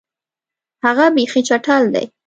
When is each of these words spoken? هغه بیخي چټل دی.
هغه 0.85 1.05
بیخي 1.15 1.41
چټل 1.47 1.83
دی. 1.93 2.05